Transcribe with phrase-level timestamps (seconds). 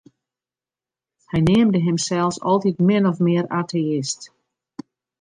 [1.31, 4.21] Hy neamde himsels altyd min of mear ateïst.